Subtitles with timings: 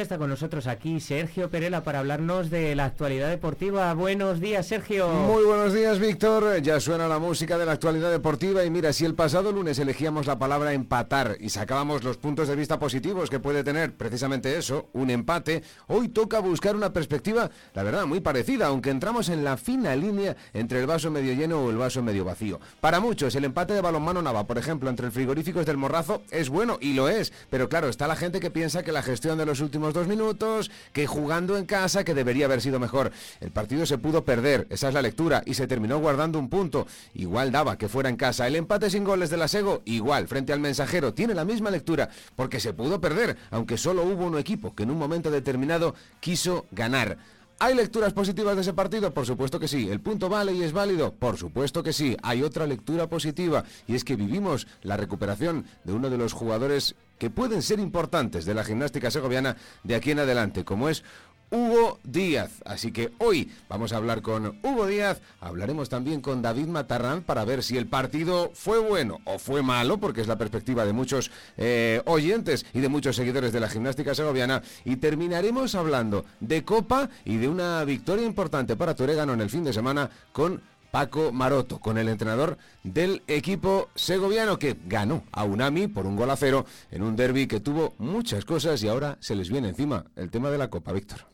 [0.00, 3.92] Está con nosotros aquí Sergio Perela para hablarnos de la actualidad deportiva.
[3.92, 5.08] Buenos días, Sergio.
[5.10, 6.62] Muy buenos días, Víctor.
[6.62, 10.26] Ya suena la música de la actualidad deportiva y mira, si el pasado lunes elegíamos
[10.26, 14.88] la palabra empatar y sacábamos los puntos de vista positivos que puede tener precisamente eso,
[14.94, 19.58] un empate, hoy toca buscar una perspectiva, la verdad, muy parecida, aunque entramos en la
[19.58, 22.58] fina línea entre el vaso medio lleno o el vaso medio vacío.
[22.80, 26.48] Para muchos, el empate de balonmano Nava, por ejemplo, entre el frigorífico del Morrazo, es
[26.48, 29.44] bueno y lo es, pero claro, está la gente que piensa que la gestión de
[29.44, 33.12] los últimos dos minutos, que jugando en casa, que debería haber sido mejor.
[33.40, 36.86] El partido se pudo perder, esa es la lectura, y se terminó guardando un punto.
[37.14, 38.46] Igual daba que fuera en casa.
[38.46, 42.10] El empate sin goles de la Sego, igual, frente al mensajero, tiene la misma lectura,
[42.36, 46.66] porque se pudo perder, aunque solo hubo un equipo que en un momento determinado quiso
[46.70, 47.18] ganar.
[47.62, 49.12] ¿Hay lecturas positivas de ese partido?
[49.12, 49.90] Por supuesto que sí.
[49.90, 51.12] ¿El punto vale y es válido?
[51.12, 52.16] Por supuesto que sí.
[52.22, 56.94] Hay otra lectura positiva y es que vivimos la recuperación de uno de los jugadores
[57.18, 61.04] que pueden ser importantes de la gimnástica segoviana de aquí en adelante, como es
[61.50, 62.50] Hugo Díaz.
[62.64, 67.44] Así que hoy vamos a hablar con Hugo Díaz, hablaremos también con David Matarrán para
[67.44, 71.30] ver si el partido fue bueno o fue malo, porque es la perspectiva de muchos
[71.56, 77.10] eh, oyentes y de muchos seguidores de la gimnástica segoviana, y terminaremos hablando de Copa
[77.24, 81.78] y de una victoria importante para Torégano en el fin de semana con Paco Maroto,
[81.78, 86.66] con el entrenador del equipo segoviano que ganó a Unami por un gol a cero
[86.90, 90.50] en un derby que tuvo muchas cosas y ahora se les viene encima el tema
[90.50, 91.30] de la Copa, Víctor.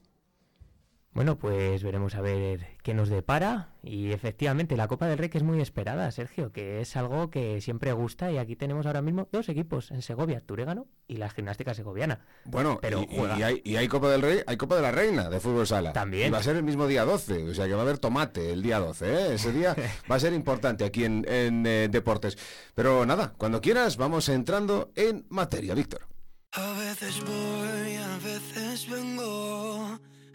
[1.17, 3.71] Bueno, pues veremos a ver qué nos depara.
[3.83, 7.63] Y efectivamente, la Copa del Rey que es muy esperada, Sergio, que es algo que
[7.63, 8.31] siempre gusta.
[8.31, 12.21] Y aquí tenemos ahora mismo dos equipos en Segovia, Turégano y la gimnástica segoviana.
[12.45, 13.03] Bueno, pero
[13.65, 15.95] y, hay, Copa del Rey, hay Copa de la Reina de fútbol sala.
[15.95, 16.29] También.
[16.29, 18.53] Y va a ser el mismo día 12, o sea que va a haber tomate
[18.53, 19.07] el día 12.
[19.07, 19.35] ¿eh?
[19.37, 19.75] Ese día
[20.11, 22.37] va a ser importante aquí en, eh, Deportes.
[22.75, 26.03] Pero nada, cuando quieras, vamos entrando en materia, Víctor.
[26.53, 29.99] A veces voy, a veces vengo.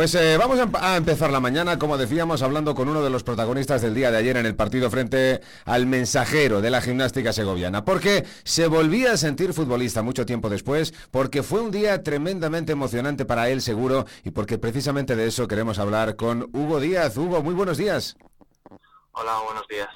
[0.00, 3.82] Pues eh, vamos a, empezar la mañana, como decíamos, hablando con uno de los protagonistas
[3.82, 8.24] del día de ayer en el partido frente al mensajero de la gimnástica segoviana, porque
[8.42, 13.50] se volvía a sentir futbolista mucho tiempo después, porque fue un día tremendamente emocionante para
[13.50, 17.18] él seguro y porque precisamente de eso queremos hablar con Hugo Díaz.
[17.18, 18.16] Hugo, muy buenos días.
[19.12, 19.90] Hola, buenos días.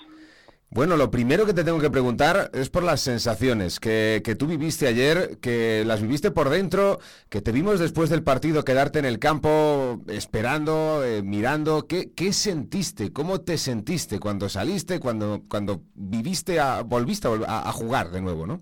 [0.74, 4.88] Bueno, lo primero que te tengo que preguntar es por las sensaciones que, tú viviste
[4.88, 6.98] ayer, que las viviste por dentro,
[7.30, 11.86] que te vimos después del partido quedarte en el campo esperando, eh, mirando.
[11.86, 13.12] ¿Qué, ¿Qué, sentiste?
[13.12, 18.44] ¿Cómo te sentiste cuando saliste, cuando, cuando viviste, a, volviste a, a jugar de nuevo,
[18.44, 18.60] no?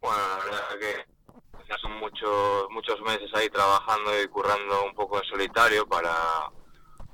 [0.00, 4.94] Bueno, la verdad es que ya son muchos, muchos meses ahí trabajando y currando un
[4.94, 6.12] poco en solitario para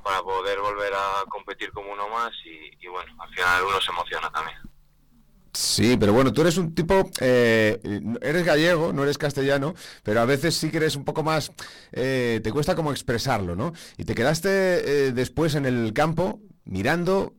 [0.06, 4.31] para poder volver a competir como uno más y, bueno, al final uno se emociona
[4.31, 4.57] también.
[5.53, 7.81] Sí, pero bueno, tú eres un tipo, eh,
[8.21, 11.51] eres gallego, no eres castellano, pero a veces sí que eres un poco más,
[11.91, 13.72] eh, te cuesta como expresarlo, ¿no?
[13.97, 14.48] Y te quedaste
[15.09, 17.34] eh, después en el campo mirando,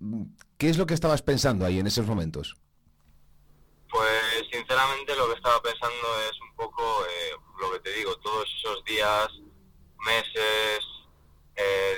[0.58, 2.58] ¿qué es lo que estabas pensando ahí en esos momentos?
[3.90, 6.84] Pues sinceramente lo que estaba pensando es un poco
[7.62, 9.30] lo que te digo, todos esos días,
[10.06, 10.97] meses, eh,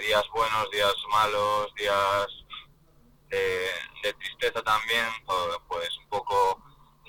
[0.09, 2.27] días buenos, días malos, días
[3.29, 5.05] de, tristeza también,
[5.67, 6.59] pues un poco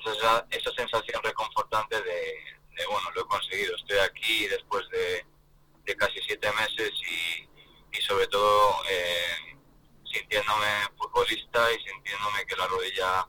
[0.04, 6.52] esa, esa sensación reconfortante de, bueno, lo he conseguido, estoy aquí después de, casi siete
[6.52, 7.48] meses y,
[7.96, 9.56] y sobre todo eh,
[10.04, 10.66] sintiéndome
[10.98, 13.26] futbolista y sintiéndome que la rodilla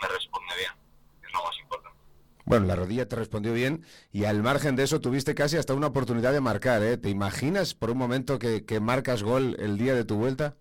[0.00, 0.72] me responde bien,
[1.24, 2.01] es lo más importante.
[2.44, 5.88] Bueno, la rodilla te respondió bien y al margen de eso tuviste casi hasta una
[5.88, 6.96] oportunidad de marcar, ¿eh?
[6.96, 10.56] ¿Te imaginas por un momento que, que marcas gol el día de tu vuelta?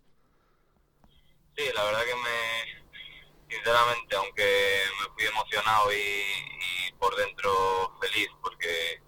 [1.55, 8.29] Sí, la verdad que me, sinceramente, aunque me fui emocionado y, y por dentro feliz,
[8.41, 9.01] porque,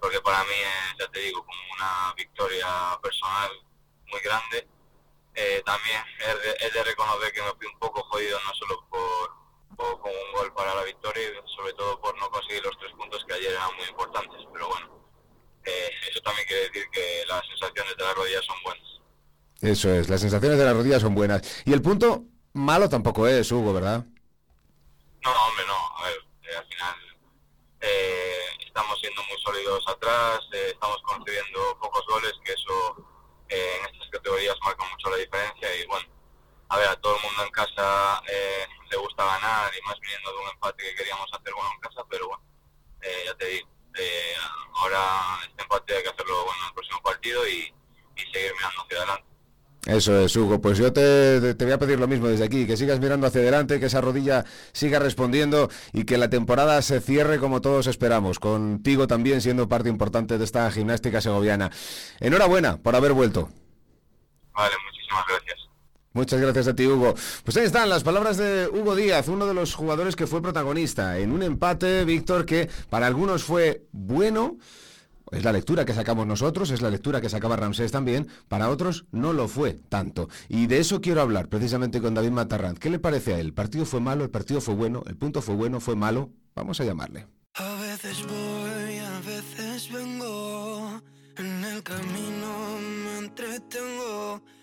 [0.00, 2.66] porque para mí es, ya te digo, como una victoria
[3.02, 3.50] personal
[4.10, 4.68] muy grande,
[5.34, 8.86] eh, también es de, es de reconocer que me fui un poco jodido, no solo
[8.90, 9.30] por
[10.00, 13.24] con un gol para la victoria y sobre todo por no conseguir los tres puntos
[13.26, 14.38] que ayer eran muy importantes.
[14.52, 14.86] Pero bueno,
[15.64, 19.00] eh, eso también quiere decir que las sensaciones de las rodillas son buenas.
[19.60, 21.62] Eso es, las sensaciones de las rodillas son buenas.
[21.64, 24.04] Y el punto malo tampoco es, Hugo, ¿verdad?
[25.22, 25.96] No, hombre, no.
[25.98, 26.96] A ver, eh, al final
[27.80, 33.06] eh, estamos siendo muy sólidos atrás, estamos concediendo pocos goles, que eso
[33.48, 36.06] en estas categorías marca mucho la diferencia y bueno,
[36.70, 40.30] a ver, a todo el mundo en casa eh, le gusta ganar y más viniendo
[40.32, 42.42] de un empate que queríamos hacer bueno en casa, pero bueno,
[43.02, 43.68] eh, ya te digo,
[43.98, 44.34] eh,
[44.74, 45.00] ahora
[45.48, 47.74] este empate hay que hacerlo bueno en el próximo partido y,
[48.16, 49.30] y seguir mirando hacia adelante.
[49.86, 50.60] Eso es, Hugo.
[50.60, 53.40] Pues yo te, te, voy a pedir lo mismo desde aquí, que sigas mirando hacia
[53.40, 58.38] adelante, que esa rodilla siga respondiendo y que la temporada se cierre como todos esperamos,
[58.38, 61.70] contigo también siendo parte importante de esta gimnástica segoviana.
[62.20, 63.48] Enhorabuena por haber vuelto.
[64.52, 65.69] Vale, muchísimas gracias.
[66.12, 67.14] Muchas gracias a ti, Hugo.
[67.44, 71.18] Pues ahí están las palabras de Hugo Díaz, uno de los jugadores que fue protagonista
[71.18, 74.56] en un empate, Víctor, que para algunos fue bueno.
[75.30, 79.04] Es la lectura que sacamos nosotros, es la lectura que sacaba Ramsés también, para otros
[79.12, 80.28] no lo fue tanto.
[80.48, 82.78] Y de eso quiero hablar precisamente con David Matarrant.
[82.78, 83.46] ¿Qué le parece a él?
[83.46, 84.24] ¿El partido fue malo?
[84.24, 85.04] ¿El partido fue bueno?
[85.06, 85.78] ¿El punto fue bueno?
[85.78, 86.30] ¿Fue malo?
[86.56, 87.28] Vamos a llamarle.
[87.54, 91.00] A veces voy, a veces vengo,
[91.36, 94.42] en el camino me entretengo,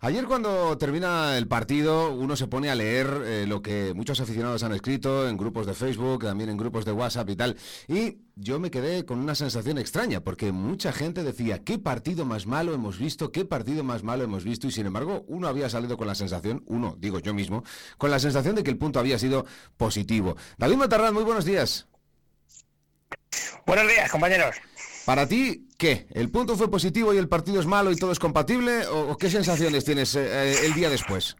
[0.00, 4.62] Ayer cuando termina el partido uno se pone a leer eh, lo que muchos aficionados
[4.62, 7.56] han escrito en grupos de Facebook, también en grupos de WhatsApp y tal.
[7.88, 12.46] Y yo me quedé con una sensación extraña porque mucha gente decía, ¿qué partido más
[12.46, 13.32] malo hemos visto?
[13.32, 14.68] ¿Qué partido más malo hemos visto?
[14.68, 17.64] Y sin embargo uno había salido con la sensación, uno, digo yo mismo,
[17.96, 19.46] con la sensación de que el punto había sido
[19.76, 20.36] positivo.
[20.58, 21.88] David Matarrán, muy buenos días.
[23.66, 24.54] Buenos días, compañeros.
[25.08, 26.06] Para ti, ¿qué?
[26.10, 28.86] ¿El punto fue positivo y el partido es malo y todo es compatible?
[28.88, 31.34] ¿O, qué sensaciones tienes eh, eh, el día después?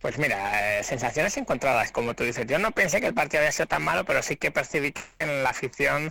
[0.00, 2.46] Pues mira, eh, sensaciones encontradas, como tú dices.
[2.46, 5.02] Yo no pensé que el partido había sido tan malo, pero sí que percibí que
[5.18, 6.10] en la afición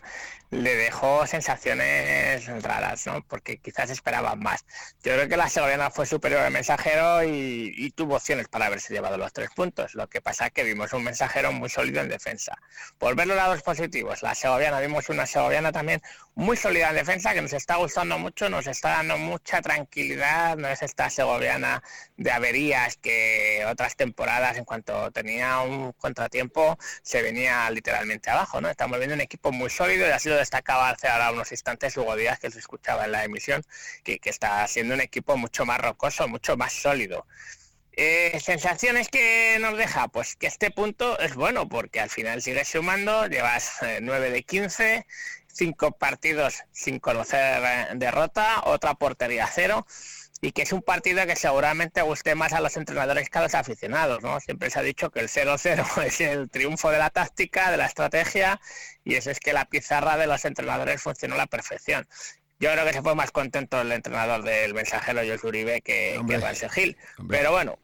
[0.49, 3.21] le dejó sensaciones raras, ¿no?
[3.27, 4.65] Porque quizás esperaban más.
[5.03, 8.93] Yo creo que la segoviana fue superior al mensajero y, y tuvo opciones para haberse
[8.93, 9.93] llevado los tres puntos.
[9.95, 12.55] Lo que pasa es que vimos un mensajero muy sólido en defensa.
[12.97, 16.01] Por ver los lados positivos, la segoviana, vimos una segoviana también
[16.35, 20.67] muy sólida en defensa, que nos está gustando mucho, nos está dando mucha tranquilidad, no
[20.67, 21.81] es esta segoviana
[22.15, 28.69] de averías que otras temporadas, en cuanto tenía un contratiempo, se venía literalmente abajo, ¿no?
[28.69, 32.15] Estamos viendo un equipo muy sólido y ha sido destacaba hace ahora unos instantes Hugo
[32.15, 33.63] Díaz, que se escuchaba en la emisión,
[34.03, 37.25] que, está siendo un equipo mucho más rocoso, mucho más sólido.
[37.93, 42.67] Eh, sensaciones que nos deja, pues que este punto es bueno porque al final sigues
[42.67, 45.05] sumando, llevas eh, 9 de 15,
[45.47, 49.87] cinco partidos sin conocer eh, derrota, otra portería cero
[50.41, 53.55] y que es un partido que seguramente guste más a los entrenadores que a los
[53.55, 54.39] aficionados, ¿no?
[54.39, 57.85] Siempre se ha dicho que el 0-0 es el triunfo de la táctica, de la
[57.85, 58.59] estrategia,
[59.03, 62.07] y eso es que la pizarra de los entrenadores funcionó a la perfección.
[62.59, 66.39] Yo creo que se fue más contento el entrenador del mensajero José Uribe que, Hombre,
[66.39, 66.97] que Gil.
[67.19, 67.37] hombre.
[67.37, 67.77] Pero bueno,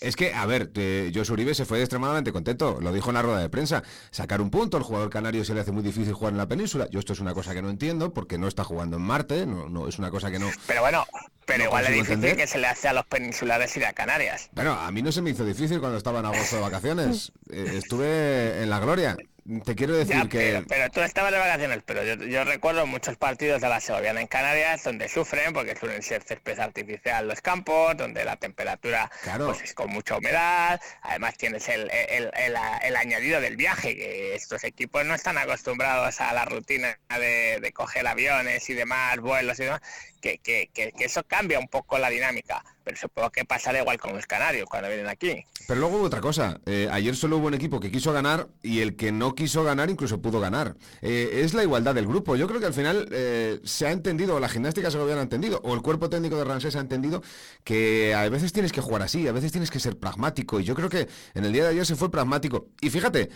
[0.00, 3.22] Es que, a ver, eh, Josu Uribe se fue extremadamente contento, lo dijo en la
[3.22, 3.82] rueda de prensa.
[4.10, 6.88] Sacar un punto, al jugador canario se le hace muy difícil jugar en la península.
[6.90, 9.68] Yo esto es una cosa que no entiendo, porque no está jugando en Marte, no,
[9.68, 10.50] no es una cosa que no...
[10.66, 11.04] pero bueno,
[11.46, 12.36] pero No igual es difícil entender.
[12.36, 14.50] que se le hace a los peninsulares ir a Canarias.
[14.52, 17.32] Bueno, a mí no se me hizo difícil cuando estaba en agosto de vacaciones.
[17.48, 19.16] Eh, estuve en la gloria.
[19.64, 20.64] Te quiero decir que...
[20.68, 24.82] Pero, tú estabas de vacaciones, pero yo, recuerdo muchos partidos de la Segoviana en Canarias
[24.84, 29.90] donde sufren porque suelen ser césped artificial los campos, donde la temperatura pues, es con
[29.90, 36.20] mucha humedad, además tienes el, el, añadido del viaje, que estos equipos no están acostumbrados
[36.20, 39.80] a la rutina de, de coger aviones y demás, vuelos y demás,
[40.20, 42.64] que, que, que, eso cambia un poco la dinámica.
[42.86, 45.44] Pero supongo que pasará igual con los canarios cuando vienen aquí.
[45.66, 46.60] Pero luego hubo otra cosa.
[46.66, 49.90] Eh, ayer solo hubo un equipo que quiso ganar y el que no quiso ganar
[49.90, 50.76] incluso pudo ganar.
[51.02, 52.36] Eh, es la igualdad del grupo.
[52.36, 55.18] Yo creo que al final eh, se ha entendido, o la gimnástica se lo habían
[55.18, 57.24] entendido, o el cuerpo técnico de Ramsés ha entendido
[57.64, 60.60] que a veces tienes que jugar así, a veces tienes que ser pragmático.
[60.60, 62.68] Y yo creo que en el día de ayer se fue pragmático.
[62.80, 63.30] Y fíjate,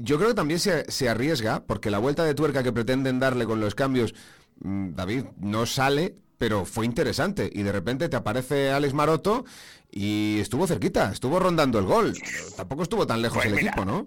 [0.00, 3.60] yo creo que también se, arriesga, porque la vuelta de tuerca que pretenden darle con
[3.60, 4.14] los cambios
[4.60, 7.50] mm, David, no sale pero fue interesante.
[7.52, 9.44] Y de repente te aparece Alex Maroto
[9.90, 12.14] y estuvo cerquita, estuvo rondando el gol.
[12.56, 14.06] Tampoco estuvo tan lejos pues el equipo, ¿no?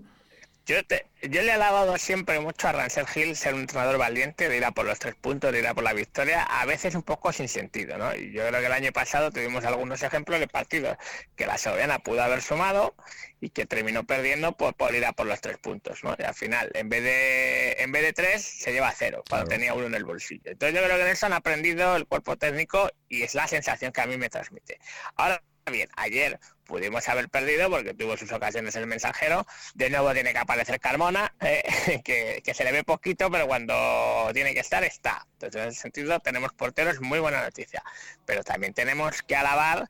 [0.70, 0.76] Yo,
[1.24, 4.64] yo le he alabado siempre mucho a Rancel Hill ser un entrenador valiente, de ir
[4.64, 7.34] a por los tres puntos, de ir a por la victoria, a veces un poco
[7.34, 8.14] sin sentido, ¿no?
[8.14, 10.96] Y yo creo que el año pasado tuvimos algunos ejemplos de partidos
[11.36, 12.94] que la Segoviana pudo haber sumado
[13.42, 16.16] y que terminó perdiendo por, por ir a por los tres puntos, ¿no?
[16.20, 19.74] Y al final, en vez de en vez de tres, se lleva cero, cuando tenía
[19.74, 20.52] uno en el bolsillo.
[20.52, 23.92] Entonces yo creo que en eso han aprendido el cuerpo técnico y es la sensación
[23.92, 24.80] que a mí me transmite.
[25.16, 29.46] Ahora bien, ayer pudimos haber perdido porque tuvo sus ocasiones el mensajero.
[29.74, 34.54] De nuevo tiene que aparecer Carmona, eh, que, se le ve poquito, pero cuando tiene
[34.54, 35.26] que estar, está.
[35.34, 37.84] Entonces, en ese sentido, tenemos porteros, muy buena noticia.
[38.26, 39.90] Pero también tenemos que alabar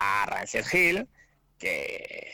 [0.00, 1.08] a Rancel Hill,
[1.58, 2.32] que,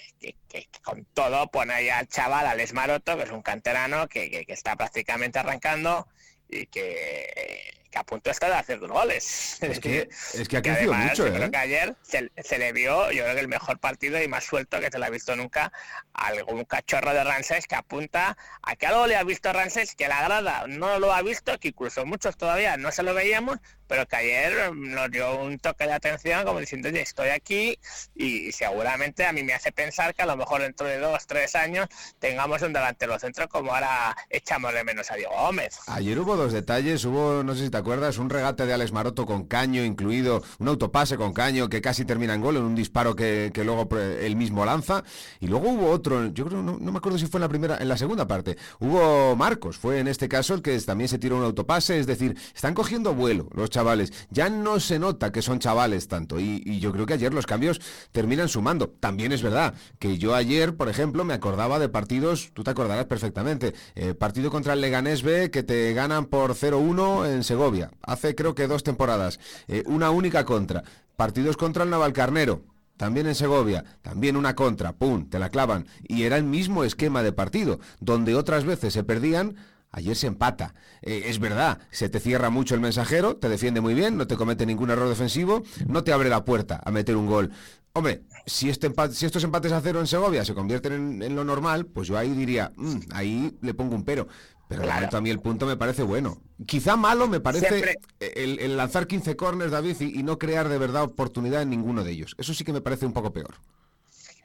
[0.82, 4.74] con todo pone ahí al chaval, al Esmaroto, que es un canterano que, que está
[4.74, 6.08] prácticamente arrancando
[6.52, 9.58] y que que a punto está de hacer dos goles.
[9.60, 11.50] Es que, es que ha crecido mucho, yo creo ¿eh?
[11.50, 14.90] que ayer se, le vio, yo creo que el mejor partido y más suelto que
[14.90, 15.72] se le ha visto nunca
[16.14, 20.08] algún cachorro de Ransés que apunta a que algo le ha visto a Ransés que
[20.08, 24.06] la agrada, no lo ha visto, que incluso muchos todavía no se lo veíamos, pero
[24.06, 27.78] que ayer nos dio un toque de atención como diciendo, oye, estoy aquí
[28.14, 31.54] y seguramente a mí me hace pensar que a lo mejor dentro de dos, tres
[31.54, 35.76] años tengamos un delantero centro como ahora echamos de menos a Diego Gómez.
[35.88, 38.18] Ayer hubo dos detalles, hubo, no sé si te acuerdas?
[38.18, 42.34] Un regate de Alex Maroto con caño incluido, un autopase con caño que casi termina
[42.34, 45.04] en gol, en un disparo que, luego él mismo lanza.
[45.38, 47.88] Y luego hubo otro, yo creo, no, me acuerdo si fue en la primera, en
[47.88, 48.56] la segunda parte.
[48.80, 52.36] Hubo Marcos, fue en este caso el que también se tiró un autopase, es decir,
[52.54, 54.12] están cogiendo vuelo los chavales.
[54.30, 56.40] Ya no se nota que son chavales tanto.
[56.40, 57.80] Y, yo creo que ayer los cambios
[58.10, 58.88] terminan sumando.
[58.88, 63.04] También es verdad que yo ayer, por ejemplo, me acordaba de partidos, tú te acordarás
[63.04, 68.34] perfectamente, eh, partido contra el Leganés B que te ganan por 0-1 en Segovia hace
[68.34, 70.82] creo que dos temporadas, eh, una única contra.
[71.14, 72.62] Partidos contra el Navalcarnero,
[72.96, 75.86] también en Segovia, también una contra, pum, te la clavan.
[76.08, 79.56] Y era el mismo esquema de partido, donde otras veces se perdían,
[79.90, 80.74] ayer se empata.
[81.02, 84.38] Eh, es verdad, se te cierra mucho el mensajero, te defiende muy bien, no te
[84.38, 87.50] comete ningún error defensivo, no te abre la puerta a meter un gol.
[87.92, 91.84] Hombre, si, este si estos empates a cero en Segovia se convierten en, lo normal,
[91.84, 94.28] pues yo ahí diría, mm, ahí le pongo un pero.
[94.72, 95.16] Pero claro.
[95.16, 96.38] a mí el punto me parece bueno.
[96.66, 101.62] Quizá malo me parece el, lanzar 15 corners, David, y, no crear de verdad oportunidad
[101.62, 102.34] en ninguno de ellos.
[102.38, 103.54] Eso sí que me parece un poco peor.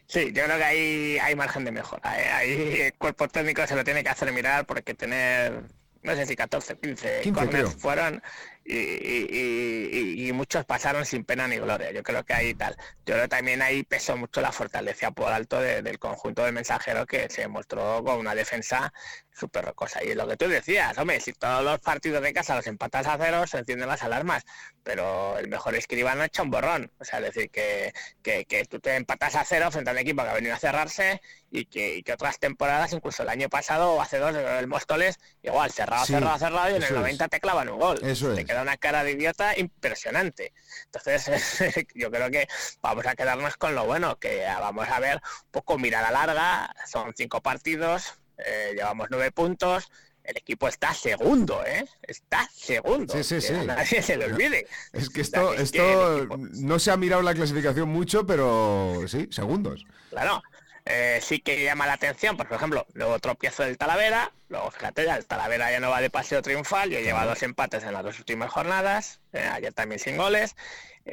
[0.07, 2.09] Sí, yo creo que ahí hay margen de mejora.
[2.09, 5.63] Ahí el cuerpo técnico se lo tiene que hacer mirar porque tener,
[6.03, 8.21] no sé si 14, 15, 15 corners fueron
[8.69, 11.91] y, muchos pasaron sin pena ni gloria.
[11.91, 12.75] Yo creo que ahí tal.
[13.05, 17.05] Yo creo que también ahí pesó mucho la fortaleza por alto del conjunto de mensajeros
[17.07, 18.93] que se mostró con una defensa
[19.31, 20.03] súper rocosa.
[20.03, 23.17] Y lo que tú decías, hombre, si todos los partidos de casa los empatas a
[23.17, 24.45] cero, se encienden las alarmas.
[24.83, 26.91] Pero el mejor escribano echa un borrón.
[26.99, 30.23] O sea, es decir, que, que, tú te empatas a cero frente a un equipo
[30.23, 34.01] que ha venido a cerrarse y que, que otras temporadas, incluso el año pasado o
[34.01, 37.79] hace dos, el Móstoles, igual, cerrado, cerrado, cerrado, y en el 90 te clavan un
[37.79, 37.99] gol.
[38.03, 40.53] Eso es una cara de idiota impresionante.
[40.85, 41.27] Entonces,
[41.95, 42.47] yo creo que
[42.81, 47.13] vamos a quedarnos con lo bueno, que vamos a ver un poco mirada larga, son
[47.15, 49.89] cinco partidos, eh, llevamos nueve puntos,
[50.27, 51.87] el equipo está segundo, ¿eh?
[52.01, 53.13] Está segundo.
[53.13, 53.53] Sí, sí, sí.
[53.65, 54.67] nadie se lo olvide.
[54.91, 59.85] Es que esto, esto no se ha mirado la clasificación mucho, pero sí, segundos.
[60.09, 60.43] Claro.
[60.89, 65.17] Eh, sí que llama la atención, por ejemplo, luego tropiezo del Talavera, luego fíjate ya,
[65.17, 68.19] el Talavera ya no va de paseo triunfal, yo lleva dos empates en las dos
[68.19, 70.55] últimas jornadas, eh, ayer también sin goles,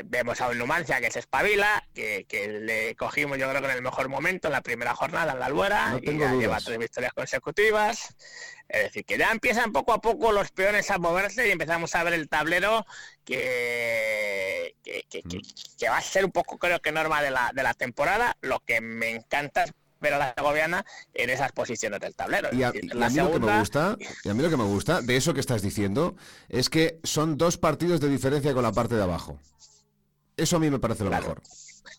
[0.04, 2.26] vemos a un Numancia que se espabila, que,
[2.60, 5.46] le cogimos yo creo que en el mejor momento, en la primera jornada en la
[5.46, 8.14] Albuera, y ya lleva tres victorias consecutivas,
[8.68, 12.02] es decir, que ya empiezan poco a poco los peones a moverse y empezamos a
[12.02, 12.86] ver el tablero
[13.24, 15.84] que, que, mm.
[15.90, 18.36] va a ser un poco creo que norma de la, de la temporada.
[18.40, 19.66] Lo que me encanta
[20.00, 20.84] ver a la Segoviana
[21.14, 22.48] en esas posiciones del tablero.
[22.52, 25.16] Y a, mí lo que me gusta, y a mí lo que me gusta de
[25.16, 26.16] eso que estás diciendo
[26.48, 29.38] es que son dos partidos de diferencia con la parte de abajo.
[30.36, 31.40] Eso a mí me parece lo mejor.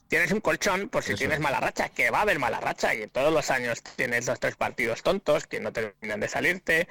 [0.07, 3.07] Tienes un colchón por si tienes mala racha, que va a haber mala racha y
[3.07, 6.87] todos los años tienes dos tres partidos tontos que no terminan de salirte.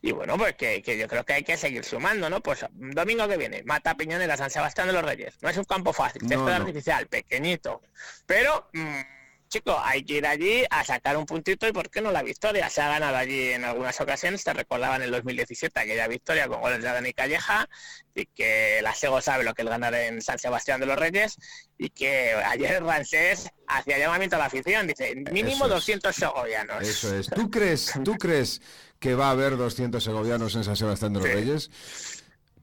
[0.00, 2.40] Y bueno, pues que, yo creo que hay que seguir sumando, ¿no?
[2.42, 5.36] Pues domingo que viene, Mata Piñonera, San Sebastián de los Reyes.
[5.42, 7.82] No es un campo fácil, no, artificial, pequeñito,
[8.26, 8.68] pero...
[8.72, 9.00] Mm,
[9.54, 12.68] chicos, hay que ir allí a sacar un puntito y por qué no la victoria.
[12.68, 16.60] Se ha ganado allí en algunas ocasiones, te recordaban en el 2017 aquella victoria con
[16.60, 17.68] goles de Dani Calleja
[18.16, 21.36] y que la Sego sabe lo que es ganar en San Sebastián de los Reyes
[21.78, 26.82] y que ayer Rancés hacía llamamiento a la afición, dice mínimo 200 segovianos.
[26.82, 27.30] Eso es.
[27.30, 28.60] ¿Tú crees, ¿Tú crees
[28.98, 31.70] que va a haber 200 segovianos en San Sebastián de los Reyes?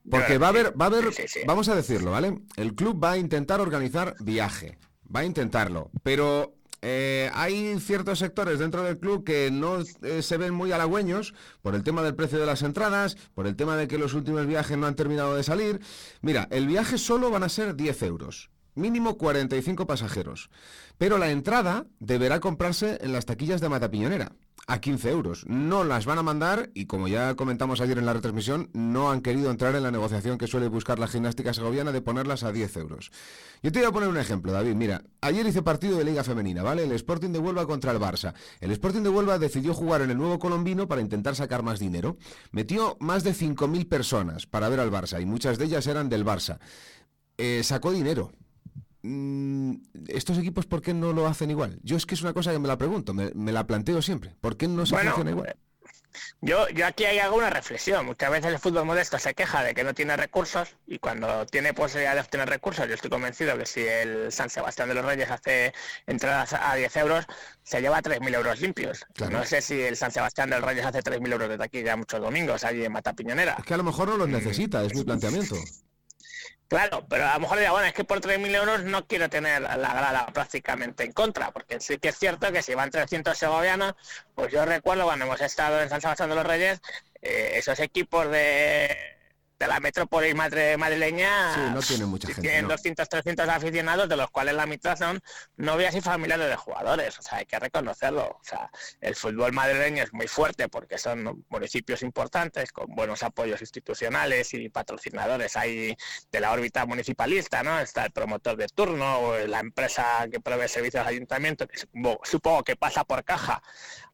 [0.09, 1.05] Porque va a haber, va a haber,
[1.45, 2.37] vamos a decirlo, ¿vale?
[2.57, 4.77] El club va a intentar organizar viaje,
[5.15, 10.37] va a intentarlo, pero eh, hay ciertos sectores dentro del club que no eh, se
[10.37, 13.87] ven muy halagüeños por el tema del precio de las entradas, por el tema de
[13.87, 15.81] que los últimos viajes no han terminado de salir.
[16.21, 18.49] Mira, el viaje solo van a ser 10 euros.
[18.73, 20.49] Mínimo 45 pasajeros.
[20.97, 24.31] Pero la entrada deberá comprarse en las taquillas de Matapiñonera
[24.67, 25.45] a 15 euros.
[25.47, 29.21] No las van a mandar y como ya comentamos ayer en la retransmisión, no han
[29.21, 32.77] querido entrar en la negociación que suele buscar la gimnástica segoviana de ponerlas a 10
[32.77, 33.11] euros.
[33.63, 34.75] Yo te voy a poner un ejemplo, David.
[34.75, 36.83] Mira, ayer hice partido de Liga Femenina, ¿vale?
[36.83, 38.33] El Sporting de Huelva contra el Barça.
[38.59, 42.17] El Sporting de Huelva decidió jugar en el nuevo colombino para intentar sacar más dinero.
[42.51, 46.25] Metió más de 5.000 personas para ver al Barça y muchas de ellas eran del
[46.25, 46.59] Barça.
[47.37, 48.31] Eh, sacó dinero,
[49.03, 51.79] estos equipos, ¿por qué no lo hacen igual?
[51.83, 54.35] Yo es que es una cosa que me la pregunto, me, la planteo siempre.
[54.41, 55.55] ¿Por qué no se funciona igual?
[56.41, 58.05] Yo, yo aquí hay alguna reflexión.
[58.05, 61.73] Muchas veces el fútbol modesto se queja de que no tiene recursos y cuando tiene
[61.73, 65.29] posibilidad de obtener recursos, yo estoy convencido que si el San Sebastián de los Reyes
[65.29, 65.73] hace
[66.07, 67.25] entradas a 10 euros,
[67.63, 69.05] se lleva 3.000 euros limpios.
[69.29, 71.95] No sé si el San Sebastián de los Reyes hace 3.000 euros desde aquí ya
[71.95, 73.55] muchos domingos, allí en Matapiñonera.
[73.57, 75.55] Es que a lo mejor no los necesita, es mi planteamiento.
[76.71, 79.61] Claro, pero a lo mejor diría, bueno, es que por 3.000 euros no quiero tener
[79.61, 83.93] la grada prácticamente en contra, porque sí que es cierto que si van 300 segovianos,
[84.35, 86.81] pues yo recuerdo cuando hemos estado en San Sebastián de los Reyes,
[87.21, 88.97] eh, esos equipos de
[89.61, 94.17] de la metrópolis madre, madrileña sí, no tiene mucha gente, tienen 200, 300 aficionados, de
[94.17, 95.19] los cuales la mitad son
[95.55, 97.19] novias y familiares de jugadores.
[97.19, 98.23] O sea, hay que reconocerlo.
[98.23, 98.71] O sea,
[99.01, 104.67] el fútbol madrileño es muy fuerte porque son municipios importantes, con buenos apoyos institucionales y
[104.69, 105.95] patrocinadores ahí
[106.31, 107.79] de la órbita municipalista, ¿no?
[107.79, 111.77] Está el promotor de turno o la empresa que provee servicios al ayuntamiento, que
[112.23, 113.61] supongo que pasa por caja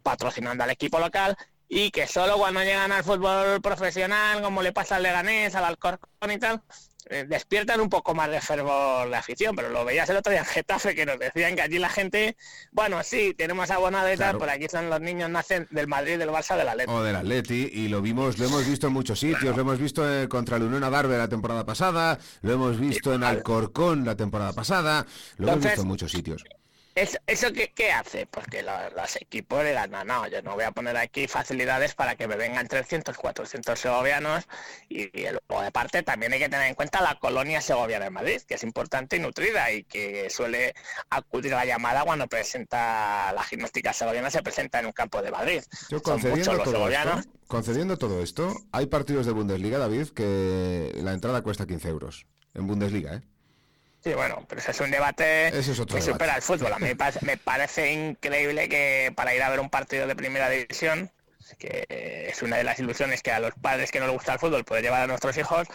[0.04, 1.38] patrocinando al equipo local
[1.70, 6.32] y que solo cuando llegan al fútbol profesional, como le pasa al Leganés, al Alcorcón
[6.32, 6.62] y tal,
[7.10, 10.42] eh, despiertan un poco más de fervor la afición, pero lo veías el otro día
[10.42, 12.36] en Getafe que nos decían que allí la gente,
[12.72, 16.30] bueno, sí, tenemos abonado y tal, por aquí son los niños nacen del Madrid, del
[16.30, 16.92] Barça, del Atleti.
[16.92, 20.10] O del Atleti, y lo vimos, lo hemos visto en muchos sitios, lo hemos visto
[20.12, 24.52] eh, contra el Unión Adarve la temporada pasada, lo hemos visto en Alcorcón la temporada
[24.52, 25.06] pasada,
[25.38, 26.44] lo hemos visto en muchos sitos.
[26.98, 28.26] ¿Eso, qué, hace?
[28.26, 32.16] Porque los, equipos le dan, no, no, yo no voy a poner aquí facilidades para
[32.16, 34.48] que me vengan 300, 400 segovianos
[34.90, 38.42] y, luego de parte también hay que tener en cuenta la colonia segoviana de Madrid,
[38.48, 40.74] que es importante y nutrida y que suele
[41.12, 45.30] acudir a la llamada cuando presenta la gimnástica segoviana, se presenta en un campo de
[45.30, 45.62] Madrid.
[45.90, 51.44] Yo concediendo todo, esto, concediendo todo esto, hay partidos de Bundesliga, David, que la entrada
[51.44, 52.26] cuesta 15 euros.
[52.56, 53.22] En Bundesliga, ¿eh?
[54.08, 56.72] Sí, bueno, pero ese es un debate que supera el fútbol.
[56.72, 56.88] A mí
[57.24, 61.12] me parece, increíble que para ir a ver un partido de primera división,
[61.60, 61.86] que
[62.30, 64.64] es una de las ilusiones que a los padres que no les gusta el fútbol
[64.64, 65.68] puede llevar a nuestros hijos,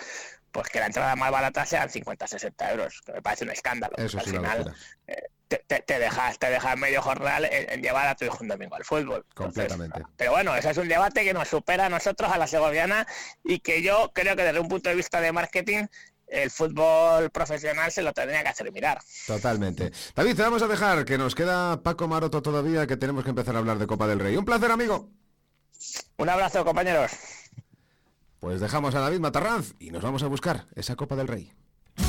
[0.50, 3.94] pues que la entrada más barata sean 50, 60 euros, que me parece un escándalo.
[3.98, 4.74] Eso Al final
[5.06, 8.84] eh, te, dejas, te dejas medio jornal en, llevar a tu hijo un domingo al
[8.84, 9.26] fútbol.
[9.34, 10.00] Completamente.
[10.16, 13.06] pero bueno, ese es un debate que nos supera a nosotros, a la segoviana,
[13.44, 15.86] y que yo creo que desde un punto de vista de marketing
[16.32, 18.98] el fútbol profesional se lo tendría que hacer mirar.
[19.26, 19.92] Totalmente.
[20.14, 23.54] David, te vamos a dejar, que nos queda Paco Maroto todavía, que tenemos que empezar
[23.54, 24.36] a hablar de Copa del Rey.
[24.36, 25.10] Un placer, amigo.
[26.16, 27.12] Un abrazo, compañeros.
[28.40, 31.52] Pues dejamos a David Matarranz y nos vamos a buscar esa Copa del Rey.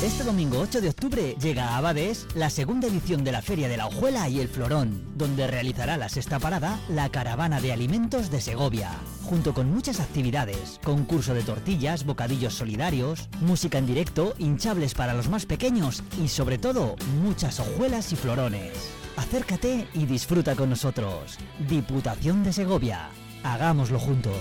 [0.04, 3.78] Este domingo 8 de octubre llega a Abades la segunda edición de la Feria de
[3.78, 8.42] la Hojuela y el Florón, donde realizará la sexta parada la Caravana de Alimentos de
[8.42, 8.90] Segovia,
[9.22, 15.28] junto con muchas actividades, concurso de tortillas, bocadillos solidarios, música en directo, hinchables para los
[15.30, 18.72] más pequeños y sobre todo muchas hojuelas y florones.
[19.16, 21.38] Acércate y disfruta con nosotros.
[21.68, 23.08] Diputación de Segovia.
[23.42, 24.34] Hagámoslo juntos.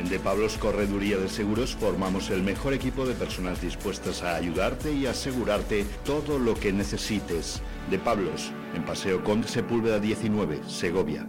[0.00, 4.94] En De Pablos Correduría de Seguros formamos el mejor equipo de personas dispuestas a ayudarte
[4.94, 7.60] y asegurarte todo lo que necesites.
[7.90, 11.28] De Pablos, en Paseo Conde Sepúlveda 19, Segovia.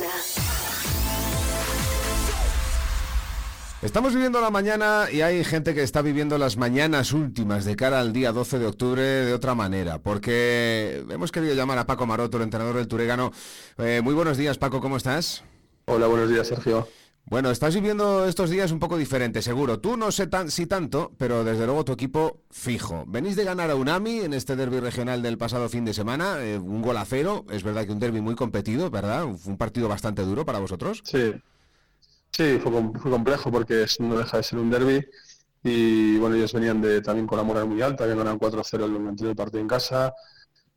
[3.81, 7.99] Estamos viviendo la mañana y hay gente que está viviendo las mañanas últimas de cara
[7.99, 12.37] al día 12 de octubre de otra manera, porque hemos querido llamar a Paco Maroto,
[12.37, 13.31] el entrenador del Turegano.
[13.79, 15.43] Eh, muy buenos días, Paco, ¿cómo estás?
[15.85, 16.87] Hola, buenos días, Sergio.
[17.25, 19.79] Bueno, estás viviendo estos días un poco diferente, seguro.
[19.79, 23.05] Tú no sé tan, si tanto, pero desde luego tu equipo fijo.
[23.07, 26.59] Venís de ganar a Unami en este derby regional del pasado fin de semana, eh,
[26.59, 27.45] un gol a cero.
[27.49, 29.25] Es verdad que un derby muy competido, ¿verdad?
[29.25, 31.01] Un partido bastante duro para vosotros.
[31.03, 31.33] Sí,
[32.31, 35.05] Sí, fue, fue complejo porque no deja de ser un derby.
[35.63, 38.95] Y bueno, ellos venían de también con la moral muy alta, habían ganado 4-0 el
[39.07, 40.13] anterior partido en casa,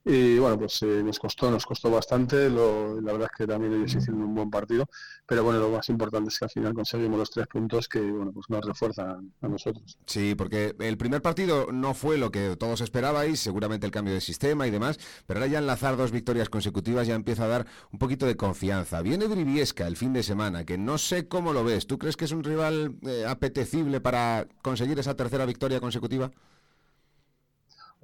[0.05, 3.95] y bueno, pues eh, nos costó, nos costó bastante, la verdad es que también ellos
[3.95, 4.87] hicieron un buen partido,
[5.27, 8.31] pero bueno, lo más importante es que al final conseguimos los tres puntos que bueno,
[8.33, 9.99] pues nos refuerzan a nosotros.
[10.07, 14.21] Sí, porque el primer partido no fue lo que todos esperabais, seguramente el cambio de
[14.21, 17.99] sistema y demás, pero ahora ya enlazar dos victorias consecutivas ya empieza a dar un
[17.99, 19.01] poquito de confianza.
[19.01, 22.27] Viene Briviesca el fin de semana, que no sé cómo lo ves, ¿tú crees que
[22.27, 26.31] es un rival eh, apetecible para conseguir esa tercera victoria consecutiva?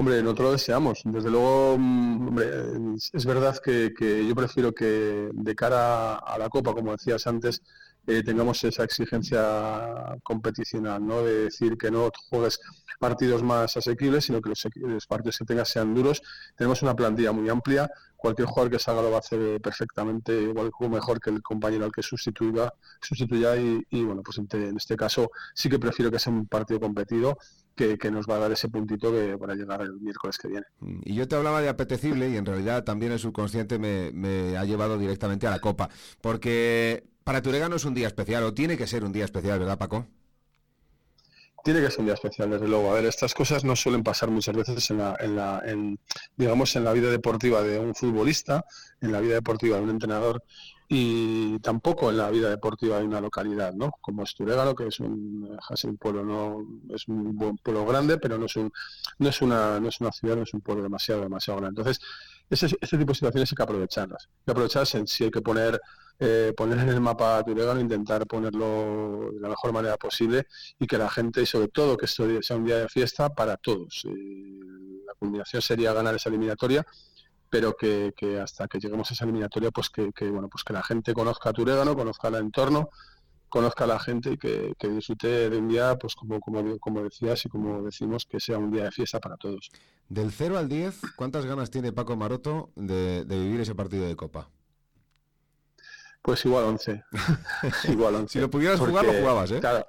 [0.00, 1.02] Hombre, nosotros lo deseamos.
[1.04, 2.46] Desde luego, mm, hombre,
[3.12, 3.92] es verdad que,
[4.26, 7.60] yo prefiero que de cara a la Copa, como decías antes,
[8.10, 11.22] eh, tengamos esa exigencia competicional, ¿no?
[11.22, 12.60] De decir que no juegues
[12.98, 16.22] partidos más asequibles, sino que los, partidos que tengas sean duros.
[16.56, 17.90] Tenemos una plantilla muy amplia.
[18.16, 21.86] Cualquier jugador que salga lo va a hacer perfectamente, igual o mejor que el compañero
[21.86, 22.70] al que sustituya,
[23.00, 27.38] sustituya y, bueno, pues en este caso sí que prefiero que sea un partido competido
[27.98, 30.66] que, nos va a dar ese puntito que para llegar el miércoles que viene.
[30.80, 34.64] Mm, y yo te hablaba de apetecible y en realidad también el subconsciente me, ha
[34.64, 35.88] llevado directamente a la Copa,
[36.20, 39.78] porque para Turegano es un día especial, o tiene que ser un día especial, ¿verdad
[39.78, 40.06] Paco?
[41.62, 42.90] Tiene que ser un día especial, desde luego.
[42.90, 45.62] A ver, estas cosas no suelen pasar muchas veces en la, en la
[46.36, 48.64] digamos, en la vida deportiva de un futbolista,
[49.00, 50.42] en la vida deportiva de un entrenador
[50.92, 53.92] y tampoco en la vida deportiva hay una localidad, ¿no?
[54.00, 58.38] Como es Turégalo, que es un, un pueblo no es un buen pueblo grande, pero
[58.38, 58.72] no es un
[59.18, 61.80] no es una no es una ciudad, no es un pueblo demasiado demasiado grande.
[61.80, 62.04] Entonces,
[62.50, 64.26] ese, este tipo de situaciones hay que aprovecharlas.
[64.26, 65.80] Hay que aprovecharlas en, si hay que poner
[66.22, 70.46] eh, poner en el mapa Turégalo, intentar ponerlo de la mejor manera posible
[70.78, 73.56] y que la gente, y sobre todo que esto sea un día de fiesta para
[73.56, 74.02] todos.
[74.04, 74.10] Eh,
[75.06, 76.84] la culminación sería ganar esa eliminatoria
[77.50, 81.12] pero que, hasta que lleguemos a esa eliminatoria, pues que, bueno, pues que la gente
[81.12, 82.90] conozca a Turégano, conozca el entorno,
[83.48, 87.44] conozca a la gente y que, disfrute de un día, pues como, como, como decías
[87.44, 89.68] y como decimos, que sea un día de fiesta para todos.
[90.10, 94.50] Del 0 al 10, ¿cuántas ganas tiene Paco Maroto de, vivir ese partido de Copa?
[96.20, 97.04] Pues igual 11.
[97.88, 98.32] igual 11.
[98.32, 99.60] si lo pudieras jugar, lo jugabas, ¿eh?
[99.60, 99.86] Claro.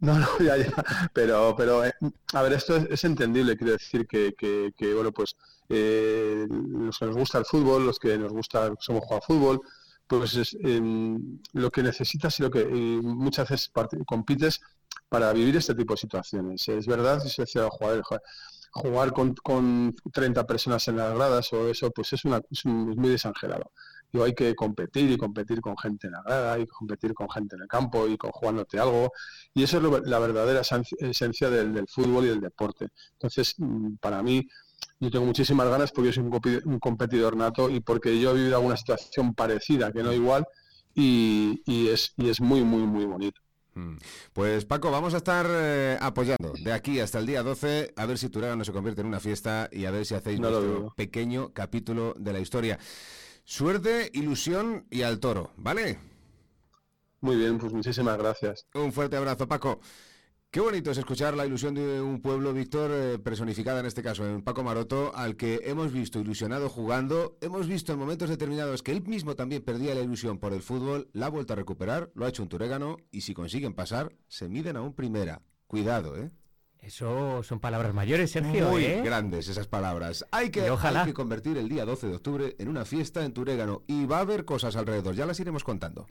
[0.00, 0.72] No, no, ya, ya.
[1.12, 1.92] Pero, pero eh,
[2.32, 3.54] a ver, esto es, entendible.
[3.56, 5.36] Quiero decir que, que bueno, pues
[5.68, 9.60] eh, los que nos gusta el fútbol, los que nos gusta, somos jugar fútbol,
[10.06, 13.70] pues es, em, lo que necesitas y lo que muchas veces
[14.06, 14.60] compites
[15.08, 16.66] para vivir este tipo de situaciones.
[16.66, 18.02] Es verdad, si se decía jugar,
[18.72, 23.10] jugar con, con 30 personas en las gradas o eso, pues es, una, es, muy
[23.10, 23.72] desangelado.
[24.12, 27.56] Y hay que competir y competir con gente en la grada y competir con gente
[27.56, 29.12] en el campo y con jugándote algo.
[29.54, 32.88] Y eso es la verdadera esencia del, del, fútbol y del deporte.
[33.12, 34.46] Entonces, mm, para mí,
[35.02, 38.56] yo tengo muchísimas ganas porque yo soy un, competidor nato y porque yo he vivido
[38.56, 40.46] alguna situación parecida, que no igual,
[40.94, 43.41] y, es, y es muy, muy, muy bonito.
[43.74, 43.96] Mm.
[44.32, 48.18] Pues Paco, vamos a estar eh, apoyando de aquí hasta el día 12 a ver
[48.18, 51.52] si Turán no se convierte en una fiesta y a ver si hacéis nuestro pequeño
[51.52, 52.78] capítulo de la historia.
[53.44, 55.98] Suerte, ilusión y al toro, ¿vale?
[57.20, 58.66] Muy bien, pues muchísimas gracias.
[58.74, 59.80] Un fuerte abrazo, Paco.
[60.52, 64.28] Qué bonito es escuchar la ilusión de un pueblo, Víctor, eh, personificada en este caso
[64.28, 68.92] en Paco Maroto, al que hemos visto ilusionado jugando, hemos visto en momentos determinados que
[68.92, 72.26] él mismo también perdía la ilusión por el fútbol, la ha vuelto a recuperar, lo
[72.26, 75.40] ha hecho un turégano y si consiguen pasar, se miden a un primera.
[75.66, 76.30] Cuidado, ¿eh?
[76.80, 78.68] Eso son palabras mayores, Sergio.
[78.68, 79.00] Muy ¿eh?
[79.02, 80.26] grandes esas palabras.
[80.32, 83.84] Hay que, hay que convertir el día 12 de octubre en una fiesta en Turégano
[83.86, 86.08] y va a haber cosas alrededor, ya las iremos contando.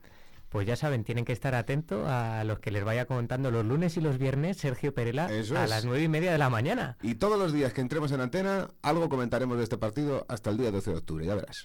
[0.51, 3.95] Pues ya saben, tienen que estar atentos a los que les vaya contando los lunes
[3.95, 6.97] y los viernes Sergio Perela a las nueve y media de la mañana.
[7.01, 10.57] Y todos los días que entremos en antena, algo comentaremos de este partido hasta el
[10.57, 11.57] día 12 de octubre, ya verás.